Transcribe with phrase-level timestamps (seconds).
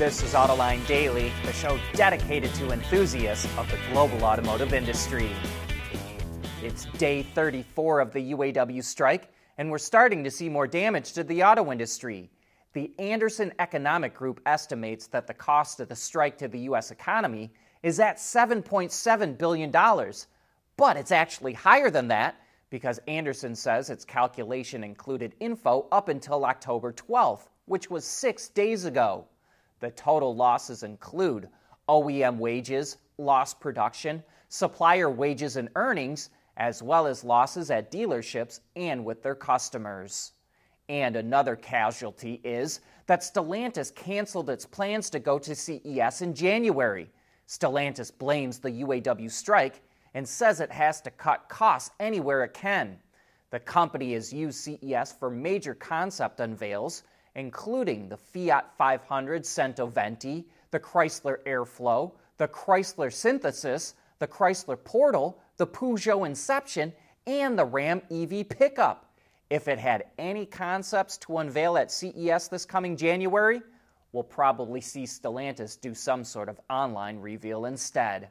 [0.00, 5.28] This is Autoline Daily, the show dedicated to enthusiasts of the global automotive industry.
[6.62, 11.22] It's day 34 of the UAW strike, and we're starting to see more damage to
[11.22, 12.30] the auto industry.
[12.72, 16.90] The Anderson Economic Group estimates that the cost of the strike to the U.S.
[16.90, 19.70] economy is at $7.7 billion.
[20.78, 22.36] But it's actually higher than that
[22.70, 28.86] because Anderson says its calculation included info up until October 12th, which was six days
[28.86, 29.26] ago.
[29.80, 31.48] The total losses include
[31.88, 39.04] OEM wages, lost production, supplier wages and earnings, as well as losses at dealerships and
[39.04, 40.32] with their customers.
[40.88, 47.10] And another casualty is that Stellantis canceled its plans to go to CES in January.
[47.48, 49.82] Stellantis blames the UAW strike
[50.14, 52.98] and says it has to cut costs anywhere it can.
[53.50, 57.02] The company has used CES for major concept unveils,
[57.34, 65.66] including the Fiat 500 Centoventi, the Chrysler Airflow, the Chrysler Synthesis, the Chrysler Portal, the
[65.66, 66.92] Peugeot Inception,
[67.26, 69.12] and the Ram EV pickup.
[69.50, 73.62] If it had any concepts to unveil at CES this coming January,
[74.12, 78.28] we'll probably see Stellantis do some sort of online reveal instead.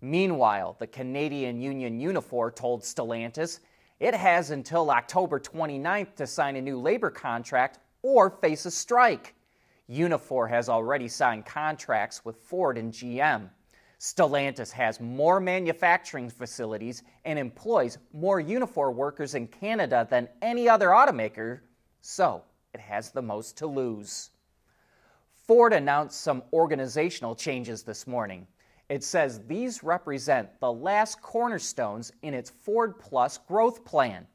[0.00, 3.58] Meanwhile, the Canadian union Unifor told Stellantis
[3.98, 9.34] it has until October 29th to sign a new labor contract or face a strike.
[9.90, 13.50] Unifor has already signed contracts with Ford and GM.
[13.98, 20.88] Stellantis has more manufacturing facilities and employs more Unifor workers in Canada than any other
[20.88, 21.60] automaker,
[22.00, 22.42] so
[22.74, 24.30] it has the most to lose.
[25.46, 28.46] Ford announced some organizational changes this morning.
[28.88, 34.26] It says these represent the last cornerstones in its Ford Plus growth plan.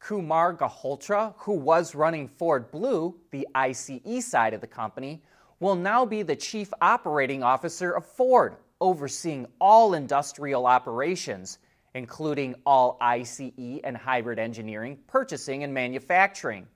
[0.00, 5.22] Kumar Galhotra, who was running Ford Blue, the ICE side of the company,
[5.60, 11.58] will now be the Chief Operating Officer of Ford, overseeing all industrial operations,
[11.94, 13.52] including all ICE
[13.84, 16.66] and hybrid engineering, purchasing, and manufacturing.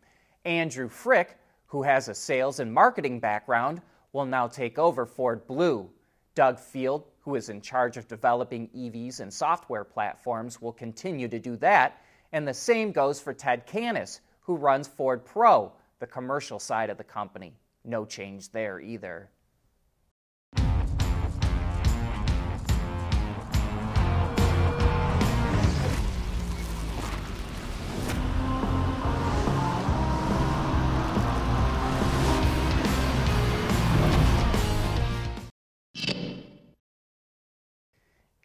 [0.45, 3.81] Andrew Frick, who has a sales and marketing background,
[4.13, 5.91] will now take over Ford Blue.
[6.35, 11.39] Doug Field, who is in charge of developing EVs and software platforms, will continue to
[11.39, 12.03] do that
[12.35, 16.99] and the same goes for Ted Cannis, who runs Ford Pro, the commercial side of
[16.99, 17.55] the company.
[17.85, 19.31] No change there either.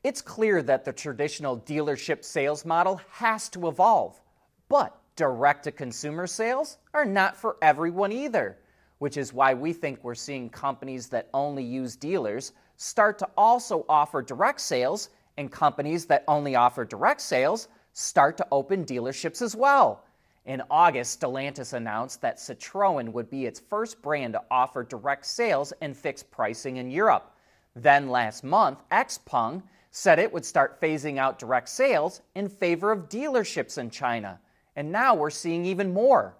[0.09, 4.19] It's clear that the traditional dealership sales model has to evolve,
[4.67, 8.57] but direct to consumer sales are not for everyone either,
[8.97, 13.85] which is why we think we're seeing companies that only use dealers start to also
[13.87, 19.55] offer direct sales, and companies that only offer direct sales start to open dealerships as
[19.55, 20.05] well.
[20.47, 25.71] In August, Stellantis announced that Citroën would be its first brand to offer direct sales
[25.81, 27.35] and fixed pricing in Europe.
[27.75, 33.09] Then last month, Xpeng said it would start phasing out direct sales in favor of
[33.09, 34.39] dealerships in China.
[34.75, 36.35] And now we're seeing even more.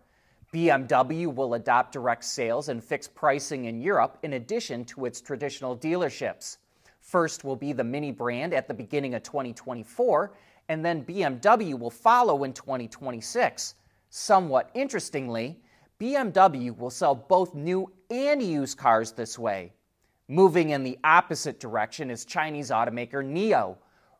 [0.54, 5.78] BMW will adopt direct sales and fixed pricing in Europe in addition to its traditional
[5.78, 6.58] dealerships.
[7.02, 10.34] First will be the Mini brand at the beginning of 2024,
[10.70, 13.76] and then BMW will follow in 2026.
[14.10, 15.60] Somewhat interestingly,
[16.00, 19.74] BMW will sell both new and used cars this way.
[20.32, 23.78] Moving in the opposite direction is Chinese automaker NIO.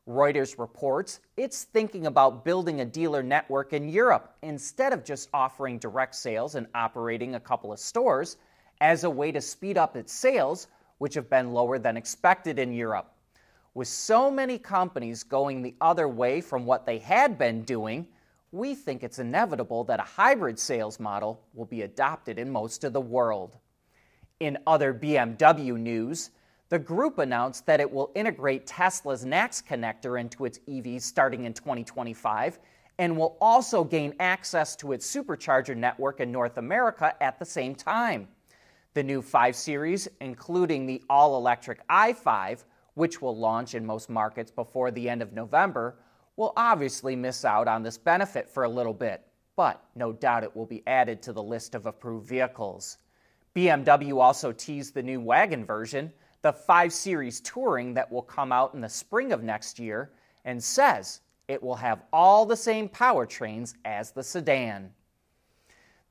[0.08, 5.78] Reuters reports it's thinking about building a dealer network in Europe instead of just offering
[5.78, 8.38] direct sales and operating a couple of stores
[8.82, 10.68] as a way to speed up its sales,
[10.98, 13.14] which have been lower than expected in Europe.
[13.76, 18.08] With so many companies going the other way from what they had been doing,
[18.52, 22.94] we think it's inevitable that a hybrid sales model will be adopted in most of
[22.94, 23.60] the world.
[24.40, 26.32] In other BMW news,
[26.70, 31.54] the group announced that it will integrate Tesla's NACS connector into its EVs starting in
[31.54, 32.60] 2025
[33.00, 37.76] and will also gain access to its supercharger network in North America at the same
[37.76, 38.30] time.
[38.94, 42.64] The new 5 Series, including the all electric i5,
[42.94, 45.96] which will launch in most markets before the end of November,
[46.38, 49.26] will obviously miss out on this benefit for a little bit,
[49.58, 53.00] but no doubt it will be added to the list of approved vehicles.
[53.56, 58.74] BMW also teased the new wagon version, the 5 Series Touring, that will come out
[58.74, 60.12] in the spring of next year,
[60.46, 64.92] and says it will have all the same powertrains as the sedan.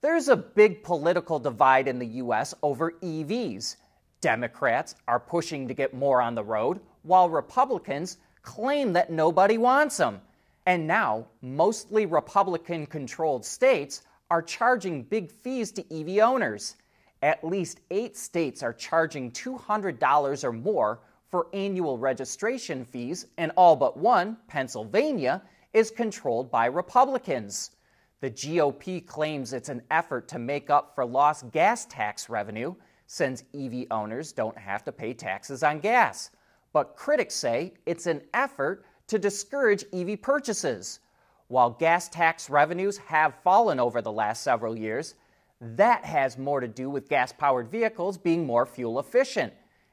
[0.01, 2.55] There's a big political divide in the U.S.
[2.63, 3.77] over EVs.
[4.21, 9.97] Democrats are pushing to get more on the road, while Republicans claim that nobody wants
[9.97, 10.21] them.
[10.67, 16.77] And now, mostly Republican controlled states are charging big fees to EV owners.
[17.23, 23.77] At least eight states are charging $200 or more for annual registration fees, and all
[23.77, 25.43] but one, Pennsylvania,
[25.73, 27.73] is controlled by Republicans.
[28.21, 32.75] The GOP claims it's an effort to make up for lost gas tax revenue
[33.07, 36.31] since EV owners don't have to pay taxes on gas.
[36.73, 41.01] But critics say it's an effort to discourage EV purchases.
[41.49, 45.15] While gas tax revenues have fallen over the last several years,
[45.61, 49.53] that has more to do with gas powered vehicles being more fuel efficient.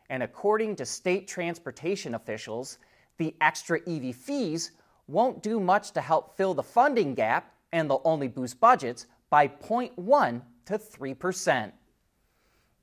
[0.10, 2.78] And according to state transportation officials,
[3.18, 4.72] the extra EV fees
[5.08, 9.48] won't do much to help fill the funding gap and they'll only boost budgets by
[9.48, 11.72] 0.1 to 3%.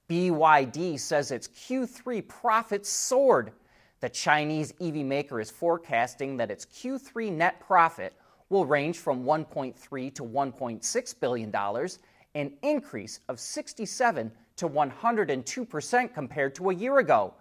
[0.09, 3.53] BYD says its Q3 profits soared.
[4.01, 8.13] The Chinese EV maker is forecasting that its Q3 net profit
[8.51, 12.01] will range from 1.3 to 1.6 billion dollars,
[12.35, 17.35] an increase of 67 to 102% compared to a year ago.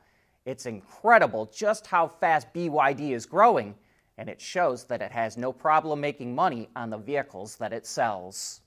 [0.45, 3.75] It's incredible just how fast BYD is growing,
[4.17, 7.85] and it shows that it has no problem making money on the vehicles that it
[7.85, 8.61] sells.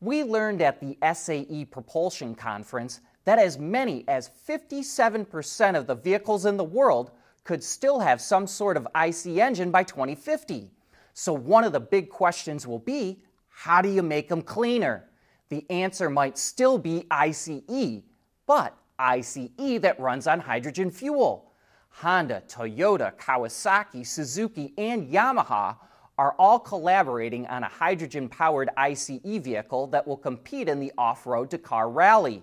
[0.00, 6.46] We learned at the SAE Propulsion Conference that as many as 57% of the vehicles
[6.46, 7.10] in the world
[7.42, 10.70] could still have some sort of IC engine by 2050.
[11.14, 13.22] So, one of the big questions will be
[13.54, 15.04] how do you make them cleaner?
[15.48, 18.02] The answer might still be ICE,
[18.46, 19.48] but ICE
[19.80, 21.52] that runs on hydrogen fuel.
[21.88, 25.76] Honda, Toyota, Kawasaki, Suzuki, and Yamaha
[26.18, 31.24] are all collaborating on a hydrogen powered ICE vehicle that will compete in the off
[31.24, 32.42] road Dakar Rally.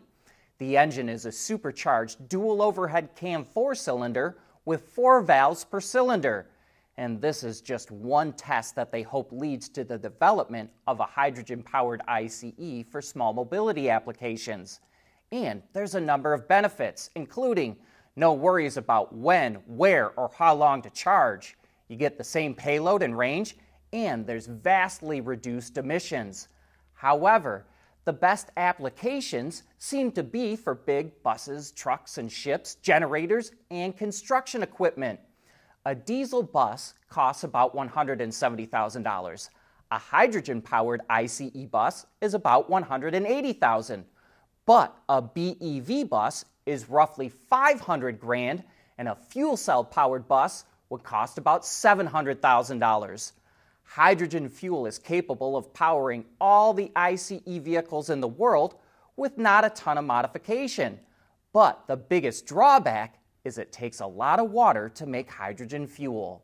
[0.60, 6.48] The engine is a supercharged dual overhead cam four cylinder with four valves per cylinder.
[7.02, 11.04] And this is just one test that they hope leads to the development of a
[11.04, 12.54] hydrogen powered ICE
[12.92, 14.82] for small mobility applications.
[15.32, 17.78] And there's a number of benefits, including
[18.16, 21.58] no worries about when, where, or how long to charge.
[21.88, 23.58] You get the same payload and range,
[23.92, 26.50] and there's vastly reduced emissions.
[26.94, 27.66] However,
[28.06, 34.62] the best applications seem to be for big buses, trucks, and ships, generators, and construction
[34.62, 35.20] equipment.
[35.84, 39.50] A diesel bus costs about $170,000.
[39.90, 44.04] A hydrogen powered ICE bus is about $180,000.
[44.68, 48.64] But a BEV bus is roughly 500 grand
[49.00, 53.32] and a fuel cell powered bus would cost about $700,000.
[53.84, 58.76] Hydrogen fuel is capable of powering all the ICE vehicles in the world
[59.16, 61.00] with not a ton of modification.
[61.54, 66.44] But the biggest drawback is it takes a lot of water to make hydrogen fuel.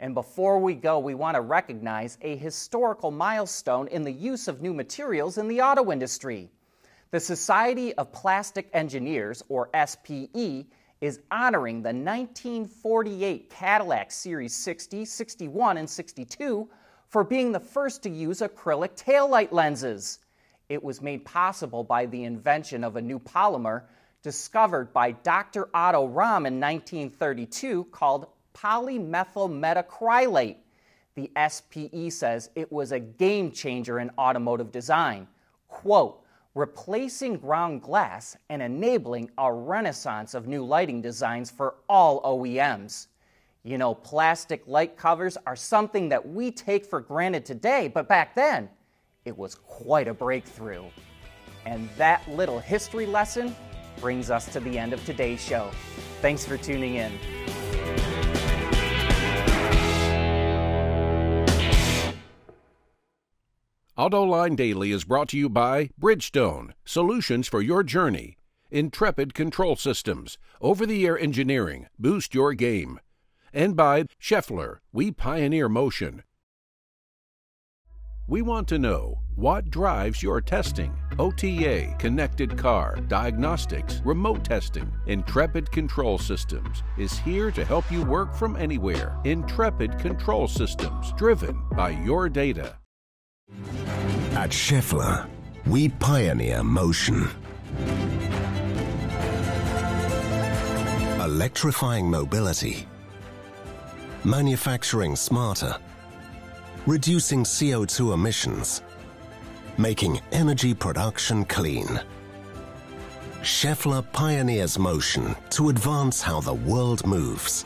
[0.00, 4.62] And before we go, we want to recognize a historical milestone in the use of
[4.62, 6.50] new materials in the auto industry.
[7.10, 10.66] The Society of Plastic Engineers, or SPE,
[11.00, 16.68] is honoring the 1948 Cadillac Series 60, 61, and 62
[17.08, 20.18] for being the first to use acrylic taillight lenses.
[20.68, 23.84] It was made possible by the invention of a new polymer
[24.22, 25.68] discovered by Dr.
[25.74, 30.56] Otto Röhm in 1932 called polymethyl methacrylate.
[31.14, 35.26] The SPE says it was a game changer in automotive design.
[35.68, 36.22] Quote,
[36.54, 43.06] replacing ground glass and enabling a renaissance of new lighting designs for all OEMs.
[43.62, 48.34] You know, plastic light covers are something that we take for granted today, but back
[48.34, 48.68] then,
[49.24, 50.84] it was quite a breakthrough.
[51.66, 53.54] And that little history lesson
[54.00, 55.70] brings us to the end of today's show.
[56.20, 57.12] Thanks for tuning in.
[63.98, 68.36] AutoLine Daily is brought to you by Bridgestone, solutions for your journey.
[68.70, 73.00] Intrepid Control Systems, over the air engineering, boost your game.
[73.52, 76.22] And by Schaeffler, we pioneer motion.
[78.28, 80.94] We want to know what drives your testing.
[81.18, 84.92] OTA, connected car, diagnostics, remote testing.
[85.06, 89.16] Intrepid Control Systems is here to help you work from anywhere.
[89.24, 92.76] Intrepid Control Systems, driven by your data.
[94.32, 95.26] At Schaeffler,
[95.66, 97.30] we pioneer motion.
[101.18, 102.86] Electrifying mobility.
[104.22, 105.78] Manufacturing smarter.
[106.86, 108.82] Reducing CO2 emissions.
[109.76, 112.00] Making energy production clean.
[113.42, 117.64] Schaeffler pioneers motion to advance how the world moves.